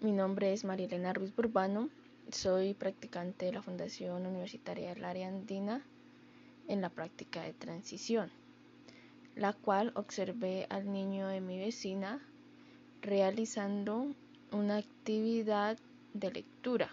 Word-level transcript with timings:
mi 0.00 0.12
nombre 0.12 0.52
es 0.52 0.64
Marilena 0.64 1.12
Ruiz 1.12 1.34
Burbano, 1.34 1.88
soy 2.30 2.72
practicante 2.72 3.46
de 3.46 3.52
la 3.52 3.62
Fundación 3.62 4.26
Universitaria 4.26 4.94
del 4.94 5.04
Área 5.04 5.26
Andina 5.26 5.82
en 6.68 6.80
la 6.80 6.88
práctica 6.88 7.42
de 7.42 7.52
transición, 7.52 8.30
la 9.34 9.54
cual 9.54 9.90
observé 9.96 10.66
al 10.70 10.92
niño 10.92 11.26
de 11.26 11.40
mi 11.40 11.58
vecina 11.58 12.20
realizando 13.02 14.14
una 14.52 14.76
actividad 14.76 15.76
de 16.14 16.30
lectura, 16.30 16.90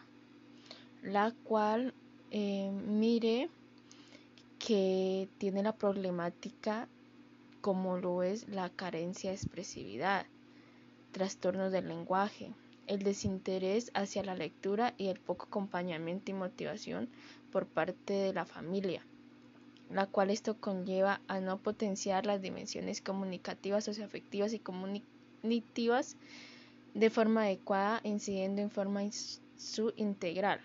la 1.03 1.31
cual 1.43 1.93
eh, 2.31 2.71
mire 2.71 3.49
que 4.57 5.29
tiene 5.37 5.61
la 5.61 5.75
problemática 5.75 6.87
como 7.61 7.97
lo 7.97 8.23
es 8.23 8.49
la 8.49 8.71
carencia 8.71 9.29
de 9.29 9.35
expresividad, 9.35 10.25
trastornos 11.11 11.71
del 11.71 11.87
lenguaje, 11.87 12.51
el 12.88 13.04
desinterés 13.04 13.91
hacia 13.93 14.23
la 14.23 14.36
lectura 14.36 14.93
y 14.97 15.07
el 15.07 15.19
poco 15.19 15.46
acompañamiento 15.46 16.32
y 16.32 16.33
motivación 16.33 17.10
por 17.51 17.68
parte 17.68 18.14
de 18.14 18.33
la 18.33 18.46
familia, 18.46 19.05
la 19.91 20.07
cual 20.07 20.29
esto 20.29 20.60
conlleva 20.60 21.21
a 21.27 21.39
no 21.39 21.57
potenciar 21.57 22.25
las 22.25 22.41
dimensiones 22.41 23.01
comunicativas, 23.01 23.86
socioafectivas 23.86 24.54
y 24.54 24.60
cognitivas 24.60 26.18
de 26.93 27.10
forma 27.10 27.43
adecuada, 27.43 28.01
incidiendo 28.04 28.61
en 28.61 28.71
forma 28.71 29.02
su 29.57 29.93
integral. 29.97 30.61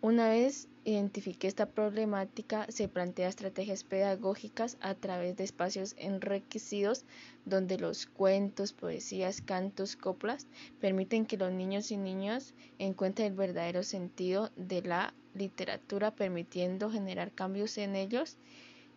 Una 0.00 0.28
vez 0.28 0.68
identifique 0.84 1.48
esta 1.48 1.66
problemática, 1.66 2.66
se 2.70 2.86
plantea 2.86 3.28
estrategias 3.28 3.82
pedagógicas 3.82 4.76
a 4.80 4.94
través 4.94 5.36
de 5.36 5.42
espacios 5.42 5.96
enriquecidos 5.98 7.04
donde 7.44 7.78
los 7.78 8.06
cuentos, 8.06 8.72
poesías, 8.72 9.42
cantos, 9.42 9.96
coplas 9.96 10.46
permiten 10.80 11.26
que 11.26 11.36
los 11.36 11.50
niños 11.50 11.90
y 11.90 11.96
niñas 11.96 12.54
encuentren 12.78 13.32
el 13.32 13.36
verdadero 13.36 13.82
sentido 13.82 14.50
de 14.54 14.82
la 14.82 15.14
literatura, 15.34 16.14
permitiendo 16.14 16.92
generar 16.92 17.32
cambios 17.32 17.76
en 17.76 17.96
ellos 17.96 18.38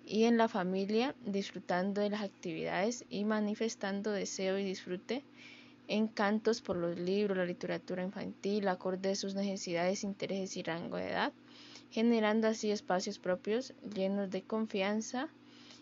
y 0.06 0.26
en 0.26 0.38
la 0.38 0.48
familia, 0.48 1.16
disfrutando 1.26 2.02
de 2.02 2.12
las 2.12 2.22
actividades 2.22 3.06
y 3.10 3.26
manifestando 3.26 4.12
deseo 4.12 4.60
y 4.60 4.64
disfrute 4.64 5.24
encantos 5.88 6.62
por 6.62 6.76
los 6.76 6.98
libros, 6.98 7.38
la 7.38 7.46
literatura 7.46 8.04
infantil, 8.04 8.68
acorde 8.68 9.12
a 9.12 9.16
sus 9.16 9.36
necesidades, 9.36 10.04
intereses 10.04 10.58
y 10.58 10.64
rango 10.64 10.98
de 10.98 11.10
edad, 11.10 11.34
generando 11.90 12.48
así 12.48 12.72
espacios 12.72 13.20
propios 13.20 13.74
llenos 13.94 14.30
de 14.32 14.44
confianza 14.44 15.28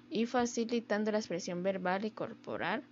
y 0.10 0.26
facilitando 0.26 1.12
la 1.12 1.20
expresión 1.20 1.64
verbal 1.64 2.06
y 2.06 2.12
corporal 2.12 2.84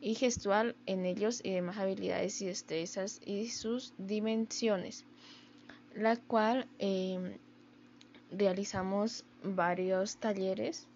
y 0.00 0.14
gestual 0.14 0.76
en 0.86 1.06
ellos 1.06 1.40
y 1.42 1.52
demás 1.52 1.78
habilidades 1.78 2.40
y 2.42 2.46
destrezas 2.46 3.20
y 3.24 3.48
sus 3.48 3.94
dimensiones, 3.98 5.04
la 5.94 6.16
cual 6.16 6.66
em, 6.78 7.38
realizamos 8.30 9.24
varios 9.42 10.16
talleres 10.18 10.86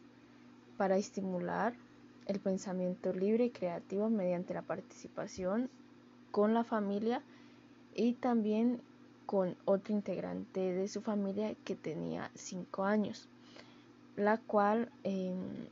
para 0.76 0.96
estimular 0.96 1.74
el 2.26 2.40
pensamiento 2.40 3.12
libre 3.12 3.46
y 3.46 3.50
creativo 3.50 4.08
mediante 4.08 4.54
la 4.54 4.62
participación 4.62 5.70
con 6.30 6.54
la 6.54 6.64
familia 6.64 7.22
y 7.94 8.14
también 8.14 8.80
con 9.26 9.56
otro 9.64 9.94
integrante 9.94 10.72
de 10.72 10.88
su 10.88 11.02
familia 11.02 11.54
que 11.64 11.76
tenía 11.76 12.30
cinco 12.34 12.84
años, 12.84 13.28
la 14.16 14.38
cual 14.38 14.90
em, 15.04 15.68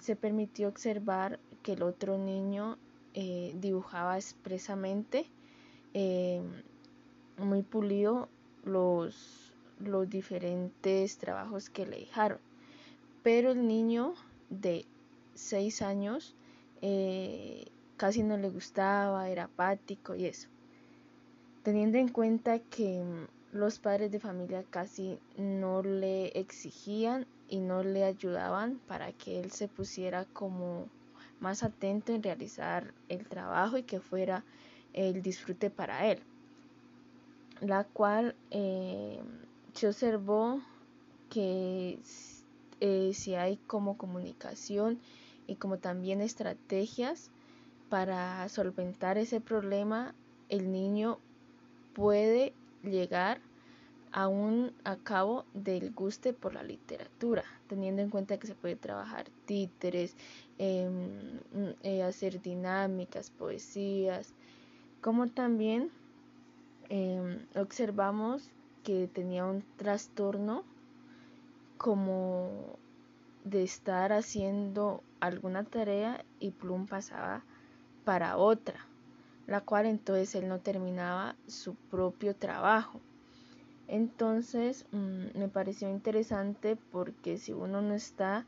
se 0.00 0.16
permitió 0.16 0.68
observar 0.68 1.38
que 1.62 1.72
el 1.72 1.82
otro 1.82 2.18
niño 2.18 2.78
eh, 3.14 3.54
dibujaba 3.60 4.16
expresamente 4.16 5.26
em, 5.92 6.44
muy 7.36 7.62
pulido 7.62 8.28
los, 8.64 9.52
los 9.78 10.08
diferentes 10.08 11.18
trabajos 11.18 11.68
que 11.68 11.86
le 11.86 11.98
dejaron. 12.00 12.38
Pero 13.22 13.52
el 13.52 13.66
niño 13.66 14.14
de 14.48 14.86
seis 15.34 15.82
años 15.82 16.34
eh, 16.80 17.66
casi 17.96 18.22
no 18.22 18.36
le 18.36 18.50
gustaba, 18.50 19.28
era 19.28 19.44
apático 19.44 20.14
y 20.14 20.26
eso. 20.26 20.48
Teniendo 21.62 21.98
en 21.98 22.08
cuenta 22.08 22.58
que 22.58 23.02
mm, 23.02 23.56
los 23.56 23.78
padres 23.78 24.10
de 24.10 24.18
familia 24.18 24.64
casi 24.68 25.18
no 25.36 25.82
le 25.82 26.28
exigían 26.38 27.26
y 27.48 27.60
no 27.60 27.84
le 27.84 28.04
ayudaban 28.04 28.80
para 28.88 29.12
que 29.12 29.38
él 29.38 29.52
se 29.52 29.68
pusiera 29.68 30.24
como 30.24 30.88
más 31.38 31.62
atento 31.62 32.12
en 32.12 32.22
realizar 32.22 32.92
el 33.08 33.28
trabajo 33.28 33.76
y 33.76 33.82
que 33.82 34.00
fuera 34.00 34.44
el 34.92 35.22
disfrute 35.22 35.70
para 35.70 36.10
él. 36.10 36.20
La 37.60 37.84
cual 37.84 38.34
eh, 38.50 39.20
se 39.74 39.88
observó 39.88 40.60
que 41.30 41.98
eh, 42.80 43.12
si 43.14 43.34
hay 43.34 43.58
como 43.66 43.96
comunicación 43.96 44.98
y 45.46 45.56
como 45.56 45.78
también 45.78 46.20
estrategias 46.20 47.30
para 47.88 48.48
solventar 48.48 49.18
ese 49.18 49.40
problema, 49.40 50.14
el 50.48 50.72
niño 50.72 51.18
puede 51.94 52.54
llegar 52.82 53.40
a 54.12 54.28
un 54.28 54.72
a 54.84 54.96
cabo 54.96 55.44
del 55.54 55.92
guste 55.92 56.32
por 56.32 56.54
la 56.54 56.62
literatura, 56.62 57.44
teniendo 57.66 58.02
en 58.02 58.10
cuenta 58.10 58.38
que 58.38 58.46
se 58.46 58.54
puede 58.54 58.76
trabajar 58.76 59.26
títeres, 59.46 60.14
em, 60.58 61.40
eh, 61.82 62.02
hacer 62.02 62.40
dinámicas, 62.42 63.30
poesías, 63.30 64.34
como 65.00 65.28
también 65.28 65.90
em, 66.88 67.46
observamos 67.54 68.50
que 68.84 69.08
tenía 69.08 69.46
un 69.46 69.64
trastorno 69.76 70.64
como 71.78 72.78
de 73.44 73.62
estar 73.62 74.12
haciendo 74.12 75.02
alguna 75.20 75.64
tarea 75.64 76.24
y 76.40 76.50
Plum 76.50 76.86
pasaba 76.86 77.44
para 78.04 78.36
otra, 78.36 78.86
la 79.46 79.60
cual 79.60 79.86
entonces 79.86 80.34
él 80.34 80.48
no 80.48 80.60
terminaba 80.60 81.36
su 81.46 81.74
propio 81.74 82.34
trabajo. 82.34 83.00
Entonces 83.88 84.86
mm, 84.92 85.38
me 85.38 85.48
pareció 85.48 85.90
interesante 85.90 86.76
porque 86.76 87.38
si 87.38 87.52
uno 87.52 87.82
no 87.82 87.94
está 87.94 88.46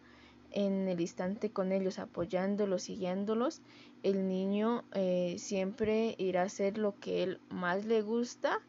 en 0.53 0.89
el 0.89 1.01
instante 1.01 1.51
con 1.51 1.73
ellos, 1.73 1.99
apoyándolos, 1.99 2.83
siguiéndolos, 2.83 3.61
el 4.05 4.29
niño 4.29 4.85
eh, 4.93 5.35
siempre 5.39 6.15
irá 6.19 6.43
a 6.43 6.47
hacer 6.47 6.79
lo 6.79 6.99
que 7.01 7.25
él 7.25 7.41
más 7.51 7.85
le 7.85 8.03
gusta, 8.03 8.61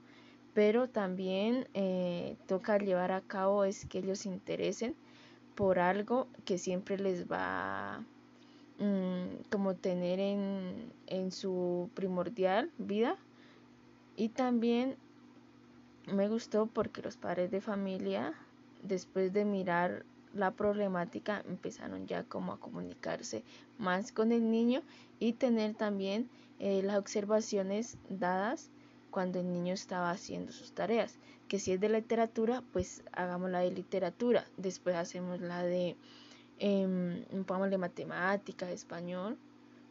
pero 0.56 0.90
también 0.90 1.68
eh, 1.76 2.38
toca 2.48 2.80
llevar 2.80 3.12
a 3.12 3.22
cabo 3.22 3.66
es 3.66 3.86
que 3.86 4.00
ellos 4.00 4.20
se 4.20 4.30
interesen 4.30 4.96
por 5.56 5.80
algo 5.80 6.28
que 6.46 6.58
siempre 6.58 6.98
les 6.98 7.32
va 7.32 8.04
mm, 8.80 9.50
como 9.50 9.76
tener 9.76 10.20
en, 10.20 10.92
en 11.08 11.32
su 11.32 11.90
primordial 11.94 12.72
vida. 12.78 13.18
Y 14.18 14.30
también 14.30 14.96
me 16.12 16.30
gustó 16.30 16.68
porque 16.68 17.02
los 17.02 17.18
padres 17.18 17.52
de 17.52 17.62
familia 17.62 18.34
después 18.84 19.34
de 19.34 19.46
mirar 19.46 20.06
la 20.34 20.52
problemática 20.52 21.42
empezaron 21.48 22.08
ya 22.08 22.24
como 22.24 22.54
a 22.54 22.60
comunicarse 22.60 23.44
más 23.78 24.12
con 24.12 24.32
el 24.32 24.52
niño 24.52 24.82
y 25.20 25.34
tener 25.34 25.76
también 25.76 26.30
eh, 26.60 26.82
las 26.84 26.98
observaciones 26.98 27.98
dadas 28.10 28.70
cuando 29.16 29.40
el 29.40 29.54
niño 29.54 29.74
estaba 29.74 30.12
haciendo 30.12 30.52
sus 30.52 30.74
tareas. 30.74 31.18
Que 31.48 31.58
si 31.58 31.72
es 31.72 31.80
de 31.80 31.88
literatura, 31.88 32.62
pues 32.74 33.02
hagamos 33.14 33.50
la 33.50 33.60
de 33.60 33.72
literatura. 33.72 34.46
Después 34.58 34.98
hacemos 34.98 35.40
la 35.40 35.64
de, 35.64 35.96
eh, 36.60 37.24
de 37.30 37.78
matemáticas, 37.78 38.70
español. 38.72 39.38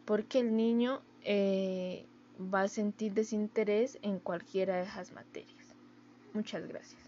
Porque 0.04 0.40
el 0.40 0.54
niño 0.54 1.00
eh, 1.22 2.04
va 2.38 2.62
a 2.62 2.68
sentir 2.68 3.14
desinterés 3.14 3.98
en 4.02 4.18
cualquiera 4.18 4.76
de 4.76 4.82
esas 4.82 5.12
materias. 5.12 5.74
Muchas 6.34 6.68
gracias. 6.68 7.00